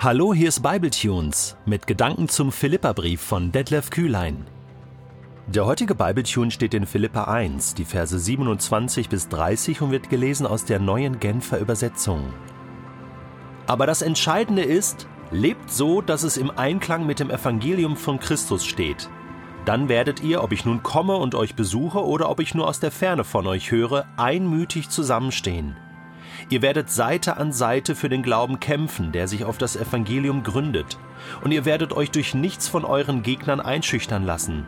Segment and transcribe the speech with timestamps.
[0.00, 4.46] Hallo, hier ist Bibletunes mit Gedanken zum Philipperbrief von Detlef Kühlein.
[5.48, 10.46] Der heutige Bibletune steht in Philippa 1, die Verse 27 bis 30 und wird gelesen
[10.46, 12.32] aus der neuen Genfer Übersetzung.
[13.66, 18.64] Aber das Entscheidende ist, lebt so, dass es im Einklang mit dem Evangelium von Christus
[18.64, 19.10] steht.
[19.64, 22.78] Dann werdet ihr, ob ich nun komme und euch besuche oder ob ich nur aus
[22.78, 25.76] der Ferne von euch höre, einmütig zusammenstehen.
[26.50, 30.98] Ihr werdet Seite an Seite für den Glauben kämpfen, der sich auf das Evangelium gründet,
[31.42, 34.66] und ihr werdet euch durch nichts von euren Gegnern einschüchtern lassen.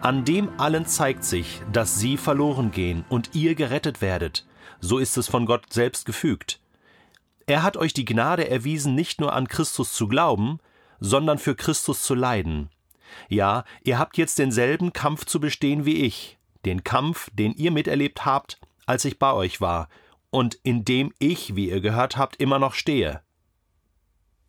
[0.00, 4.46] An dem allen zeigt sich, dass sie verloren gehen und ihr gerettet werdet.
[4.80, 6.60] So ist es von Gott selbst gefügt.
[7.46, 10.60] Er hat euch die Gnade erwiesen, nicht nur an Christus zu glauben,
[11.00, 12.68] sondern für Christus zu leiden.
[13.28, 18.24] Ja, ihr habt jetzt denselben Kampf zu bestehen wie ich, den Kampf, den ihr miterlebt
[18.24, 19.88] habt, als ich bei euch war,
[20.30, 23.22] und in dem ich, wie ihr gehört habt, immer noch stehe.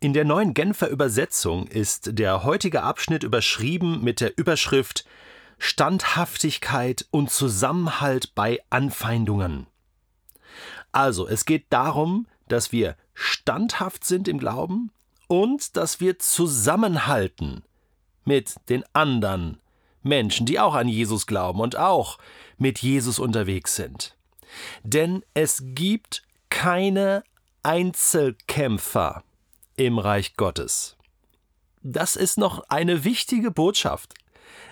[0.00, 5.04] In der neuen Genfer Übersetzung ist der heutige Abschnitt überschrieben mit der Überschrift
[5.58, 9.66] Standhaftigkeit und Zusammenhalt bei Anfeindungen.
[10.90, 14.90] Also, es geht darum, dass wir standhaft sind im Glauben
[15.28, 17.62] und dass wir zusammenhalten
[18.24, 19.60] mit den anderen
[20.02, 22.18] Menschen, die auch an Jesus glauben und auch
[22.56, 24.16] mit Jesus unterwegs sind.
[24.82, 27.22] Denn es gibt keine
[27.62, 29.22] Einzelkämpfer
[29.76, 30.96] im Reich Gottes.
[31.82, 34.14] Das ist noch eine wichtige Botschaft.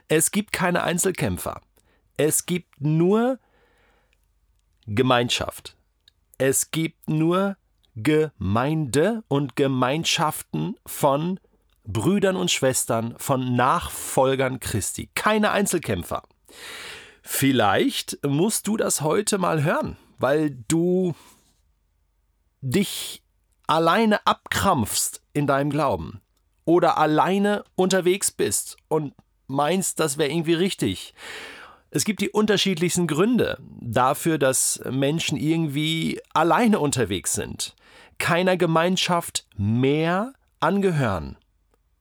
[0.09, 1.61] Es gibt keine Einzelkämpfer.
[2.17, 3.39] Es gibt nur
[4.87, 5.77] Gemeinschaft.
[6.39, 7.57] Es gibt nur
[7.95, 11.41] Gemeinde und Gemeinschaften von
[11.85, 15.11] Brüdern und Schwestern, von Nachfolgern Christi.
[15.15, 16.23] Keine Einzelkämpfer.
[17.31, 21.15] Vielleicht musst du das heute mal hören, weil du
[22.63, 23.23] dich
[23.67, 26.23] alleine abkrampfst in deinem Glauben
[26.65, 29.13] oder alleine unterwegs bist und
[29.47, 31.13] meinst, das wäre irgendwie richtig.
[31.91, 37.77] Es gibt die unterschiedlichsten Gründe dafür, dass Menschen irgendwie alleine unterwegs sind,
[38.17, 41.37] keiner Gemeinschaft mehr angehören.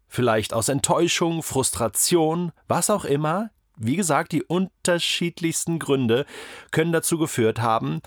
[0.08, 6.26] Vielleicht aus Enttäuschung, Frustration, was auch immer, wie gesagt, die unterschiedlichsten Gründe
[6.72, 8.02] können dazu geführt haben.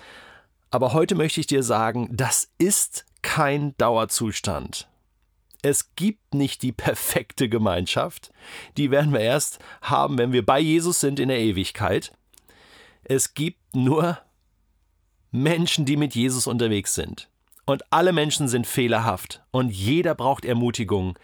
[0.69, 4.87] Aber heute möchte ich dir sagen, das ist kein Dauerzustand.
[5.61, 8.31] Es gibt nicht die perfekte Gemeinschaft.
[8.77, 12.13] Die werden wir erst haben, wenn wir bei Jesus sind in der Ewigkeit.
[13.03, 14.17] Es gibt nur
[15.31, 17.29] Menschen, die mit Jesus unterwegs sind.
[17.65, 19.43] Und alle Menschen sind fehlerhaft.
[19.51, 21.17] Und jeder braucht Ermutigung.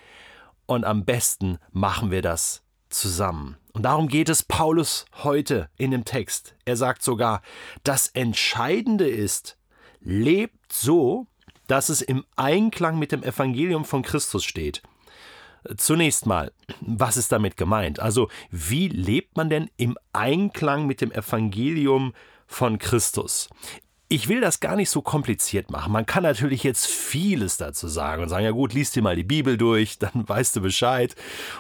[0.66, 3.58] Und am besten machen wir das zusammen.
[3.78, 6.56] Und darum geht es Paulus heute in dem Text.
[6.66, 7.44] Er sagt sogar,
[7.84, 9.56] das Entscheidende ist,
[10.00, 11.28] lebt so,
[11.68, 14.82] dass es im Einklang mit dem Evangelium von Christus steht.
[15.78, 16.52] Zunächst mal,
[16.82, 18.00] was ist damit gemeint?
[18.00, 22.16] Also, wie lebt man denn im Einklang mit dem Evangelium
[22.48, 23.48] von Christus?
[24.09, 25.91] Ich will das gar nicht so kompliziert machen.
[25.91, 29.25] Man kann natürlich jetzt vieles dazu sagen und sagen, ja gut, liest dir mal die
[29.25, 31.13] Bibel durch, dann weißt du Bescheid.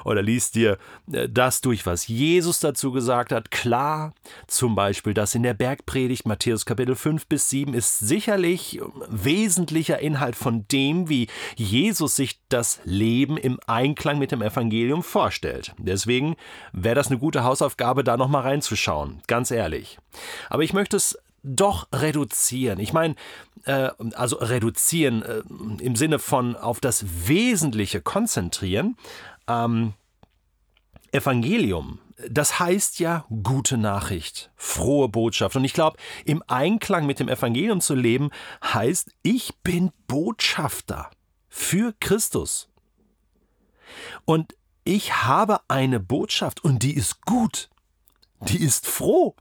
[0.05, 0.77] Oder liest dir
[1.11, 3.51] äh, das durch, was Jesus dazu gesagt hat.
[3.51, 4.13] Klar,
[4.47, 10.37] zum Beispiel das in der Bergpredigt, Matthäus Kapitel 5 bis 7, ist sicherlich wesentlicher Inhalt
[10.37, 15.73] von dem, wie Jesus sich das Leben im Einklang mit dem Evangelium vorstellt.
[15.77, 16.37] Deswegen
[16.71, 19.21] wäre das eine gute Hausaufgabe, da nochmal reinzuschauen.
[19.27, 19.99] Ganz ehrlich.
[20.49, 22.79] Aber ich möchte es doch reduzieren.
[22.79, 23.15] Ich meine,
[23.65, 25.41] äh, also reduzieren äh,
[25.81, 28.97] im Sinne von auf das Wesentliche konzentrieren.
[29.47, 29.93] Ähm,
[31.11, 31.99] Evangelium,
[32.29, 35.55] das heißt ja gute Nachricht, frohe Botschaft.
[35.55, 38.31] Und ich glaube, im Einklang mit dem Evangelium zu leben,
[38.63, 41.09] heißt, ich bin Botschafter
[41.47, 42.69] für Christus.
[44.25, 47.69] Und ich habe eine Botschaft und die ist gut.
[48.41, 49.35] Die ist froh.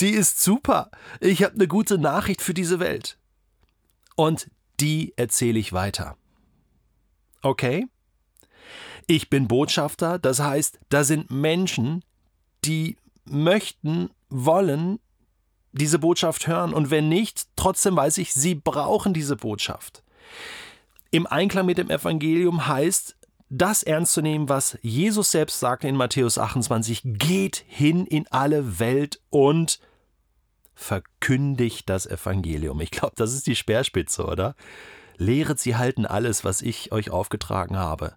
[0.00, 0.90] Die ist super.
[1.20, 3.18] Ich habe eine gute Nachricht für diese Welt.
[4.16, 6.16] Und die erzähle ich weiter.
[7.42, 7.86] Okay?
[9.06, 12.02] Ich bin Botschafter, das heißt, da sind Menschen,
[12.64, 14.98] die möchten, wollen
[15.72, 20.02] diese Botschaft hören und wenn nicht, trotzdem weiß ich, sie brauchen diese Botschaft.
[21.10, 23.16] Im Einklang mit dem Evangelium heißt,
[23.50, 28.78] das ernst zu nehmen, was Jesus selbst sagt in Matthäus 28, geht hin in alle
[28.78, 29.80] Welt und
[30.74, 32.80] verkündigt das Evangelium.
[32.80, 34.56] Ich glaube, das ist die Speerspitze, oder?
[35.16, 38.14] Lehret sie halten alles, was ich euch aufgetragen habe.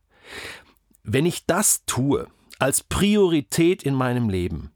[1.04, 2.28] Wenn ich das tue,
[2.60, 4.72] als Priorität in meinem Leben,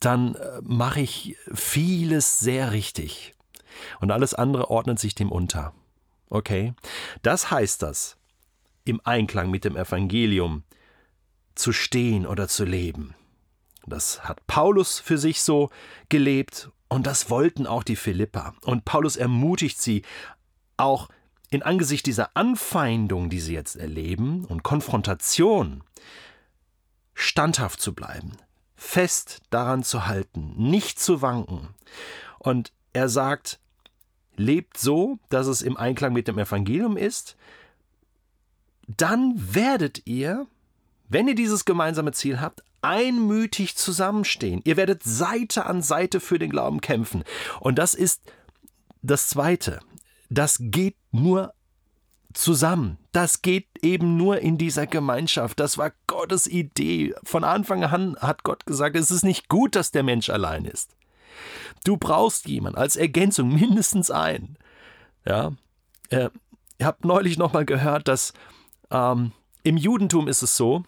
[0.00, 3.34] dann äh, mache ich vieles sehr richtig.
[4.00, 5.74] Und alles andere ordnet sich dem unter.
[6.28, 6.74] Okay?
[7.22, 8.18] Das heißt das,
[8.84, 10.62] im Einklang mit dem Evangelium
[11.54, 13.14] zu stehen oder zu leben.
[13.86, 15.70] Das hat Paulus für sich so
[16.08, 18.54] gelebt und das wollten auch die Philippa.
[18.62, 20.02] Und Paulus ermutigt sie,
[20.76, 21.08] auch
[21.50, 25.84] in Angesicht dieser Anfeindung, die sie jetzt erleben und Konfrontation,
[27.14, 28.32] standhaft zu bleiben,
[28.74, 31.68] fest daran zu halten, nicht zu wanken.
[32.38, 33.60] Und er sagt,
[34.36, 37.36] lebt so, dass es im Einklang mit dem Evangelium ist,
[38.86, 40.46] dann werdet ihr,
[41.08, 44.60] wenn ihr dieses gemeinsame Ziel habt, einmütig zusammenstehen.
[44.64, 47.24] Ihr werdet Seite an Seite für den Glauben kämpfen.
[47.60, 48.20] Und das ist
[49.02, 49.80] das Zweite.
[50.28, 51.54] Das geht nur
[52.34, 52.98] zusammen.
[53.12, 55.60] Das geht eben nur in dieser Gemeinschaft.
[55.60, 57.14] Das war Gottes Idee.
[57.22, 60.94] Von Anfang an hat Gott gesagt, es ist nicht gut, dass der Mensch allein ist.
[61.84, 64.56] Du brauchst jemanden als Ergänzung, mindestens einen.
[65.24, 65.52] Ja,
[66.10, 66.28] äh,
[66.78, 68.32] ich habe neulich noch mal gehört, dass
[68.94, 69.32] ähm,
[69.64, 70.84] im Judentum ist es so,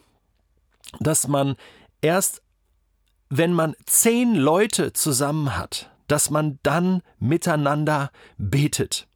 [1.00, 1.56] dass man
[2.00, 2.42] erst,
[3.28, 9.08] wenn man zehn Leute zusammen hat, dass man dann miteinander betet.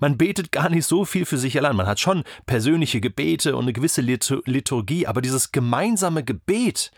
[0.00, 1.76] Man betet gar nicht so viel für sich allein.
[1.76, 6.90] Man hat schon persönliche Gebete und eine gewisse Liturgie, aber dieses gemeinsame Gebet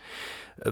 [0.61, 0.71] äh,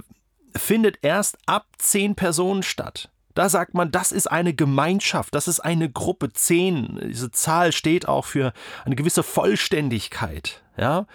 [0.55, 3.09] findet erst ab zehn Personen statt.
[3.33, 6.33] Da sagt man, das ist eine Gemeinschaft, das ist eine Gruppe.
[6.33, 8.53] Zehn, diese Zahl steht auch für
[8.85, 10.61] eine gewisse Vollständigkeit.
[10.77, 11.07] Ja?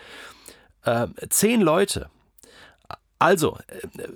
[0.83, 2.11] Äh, zehn Leute.
[3.19, 4.09] Also, äh,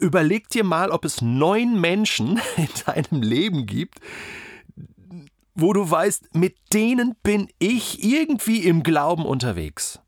[0.00, 4.00] überleg dir mal, ob es neun Menschen in deinem Leben gibt,
[5.54, 10.00] wo du weißt, mit denen bin ich irgendwie im Glauben unterwegs.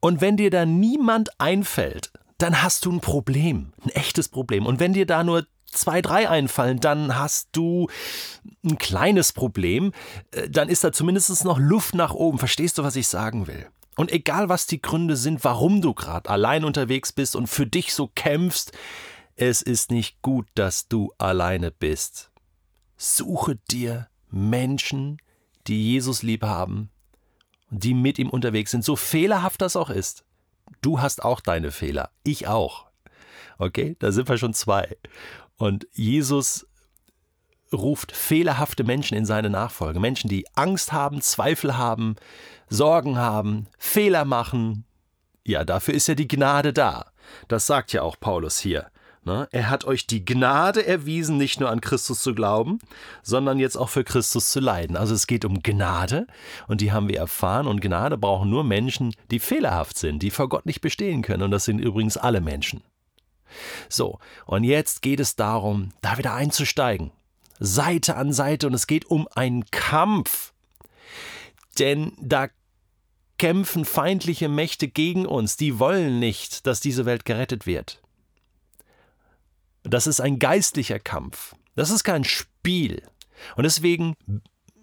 [0.00, 4.66] Und wenn dir da niemand einfällt, dann hast du ein Problem, ein echtes Problem.
[4.66, 7.88] Und wenn dir da nur zwei, drei einfallen, dann hast du
[8.64, 9.92] ein kleines Problem.
[10.30, 12.38] Äh, dann ist da zumindest noch Luft nach oben.
[12.38, 13.66] Verstehst du, was ich sagen will?
[13.96, 17.92] Und egal, was die Gründe sind, warum du gerade allein unterwegs bist und für dich
[17.92, 18.72] so kämpfst,
[19.34, 22.30] es ist nicht gut, dass du alleine bist.
[22.96, 25.18] Suche dir Menschen,
[25.66, 26.90] die Jesus lieb haben
[27.70, 30.24] und die mit ihm unterwegs sind, so fehlerhaft das auch ist.
[30.80, 32.86] Du hast auch deine Fehler, ich auch.
[33.58, 34.96] Okay, da sind wir schon zwei.
[35.56, 36.66] Und Jesus
[37.72, 40.00] ruft fehlerhafte Menschen in seine Nachfolge.
[40.00, 42.16] Menschen, die Angst haben, Zweifel haben,
[42.68, 44.84] Sorgen haben, Fehler machen.
[45.44, 47.06] Ja, dafür ist ja die Gnade da.
[47.48, 48.90] Das sagt ja auch Paulus hier.
[49.24, 49.48] Ne?
[49.50, 52.78] Er hat euch die Gnade erwiesen, nicht nur an Christus zu glauben,
[53.22, 54.96] sondern jetzt auch für Christus zu leiden.
[54.96, 56.26] Also es geht um Gnade
[56.66, 60.48] und die haben wir erfahren und Gnade brauchen nur Menschen, die fehlerhaft sind, die vor
[60.48, 62.82] Gott nicht bestehen können und das sind übrigens alle Menschen.
[63.88, 67.10] So, und jetzt geht es darum, da wieder einzusteigen.
[67.58, 70.52] Seite an Seite und es geht um einen Kampf.
[71.78, 72.48] Denn da
[73.38, 78.02] kämpfen feindliche Mächte gegen uns, die wollen nicht, dass diese Welt gerettet wird.
[79.82, 81.54] Das ist ein geistlicher Kampf.
[81.74, 83.02] Das ist kein Spiel.
[83.56, 84.14] Und deswegen,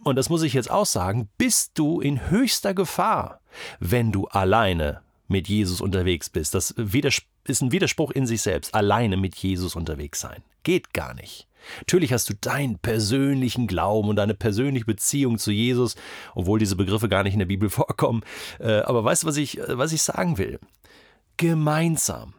[0.04, 3.42] und das muss ich jetzt auch sagen, bist du in höchster Gefahr,
[3.80, 6.54] wenn du alleine mit Jesus unterwegs bist.
[6.54, 8.74] Das ist ein Widerspruch in sich selbst.
[8.74, 10.44] Alleine mit Jesus unterwegs sein.
[10.64, 11.48] Geht gar nicht.
[11.80, 15.96] Natürlich hast du deinen persönlichen Glauben und deine persönliche Beziehung zu Jesus,
[16.36, 18.24] obwohl diese Begriffe gar nicht in der Bibel vorkommen.
[18.60, 20.60] Äh, aber weißt du, was ich, was ich sagen will?
[21.38, 22.34] Gemeinsam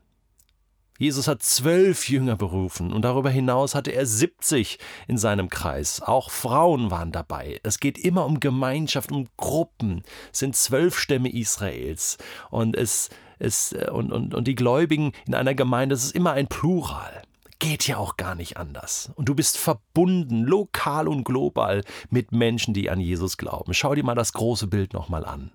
[0.98, 6.00] Jesus hat zwölf Jünger berufen und darüber hinaus hatte er 70 in seinem Kreis.
[6.00, 7.60] Auch Frauen waren dabei.
[7.62, 10.02] Es geht immer um Gemeinschaft, um Gruppen.
[10.32, 12.18] Es sind zwölf Stämme Israels
[12.50, 16.46] und es, es und, und, und die Gläubigen in einer Gemeinde, das ist immer ein
[16.46, 17.22] Plural.
[17.58, 19.10] Geht ja auch gar nicht anders.
[19.14, 23.72] Und du bist verbunden, lokal und global, mit Menschen, die an Jesus glauben.
[23.72, 25.50] Schau dir mal das große Bild nochmal an.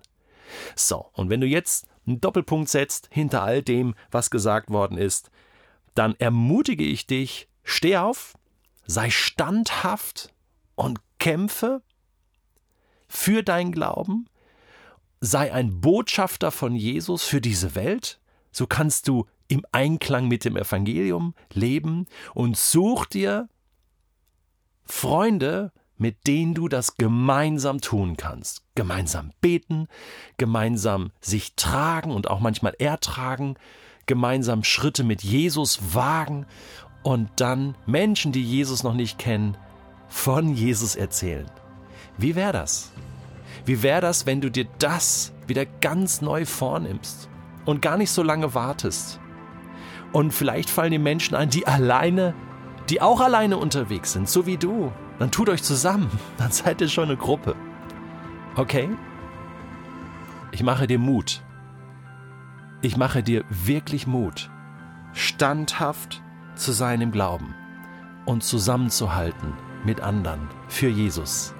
[0.74, 5.30] So, und wenn du jetzt einen Doppelpunkt setzt hinter all dem, was gesagt worden ist,
[5.94, 8.34] dann ermutige ich dich, steh auf,
[8.86, 10.32] sei standhaft
[10.74, 11.82] und kämpfe
[13.08, 14.26] für dein Glauben,
[15.20, 18.20] sei ein Botschafter von Jesus für diese Welt,
[18.50, 23.48] so kannst du im Einklang mit dem Evangelium leben und such dir
[24.84, 28.64] Freunde, mit denen du das gemeinsam tun kannst.
[28.74, 29.86] Gemeinsam beten,
[30.38, 33.56] gemeinsam sich tragen und auch manchmal ertragen,
[34.12, 36.44] gemeinsam Schritte mit Jesus wagen
[37.02, 39.56] und dann Menschen, die Jesus noch nicht kennen,
[40.06, 41.46] von Jesus erzählen.
[42.18, 42.92] Wie wäre das?
[43.64, 47.30] Wie wäre das, wenn du dir das wieder ganz neu vornimmst
[47.64, 49.18] und gar nicht so lange wartest?
[50.12, 52.34] Und vielleicht fallen dir Menschen ein, die alleine,
[52.90, 56.88] die auch alleine unterwegs sind, so wie du dann tut euch zusammen, dann seid ihr
[56.90, 57.56] schon eine Gruppe.
[58.56, 58.90] Okay?
[60.50, 61.42] Ich mache dir Mut.
[62.84, 64.50] Ich mache dir wirklich Mut,
[65.12, 66.20] standhaft
[66.56, 67.54] zu sein im Glauben
[68.26, 69.52] und zusammenzuhalten
[69.84, 71.54] mit anderen für Jesus.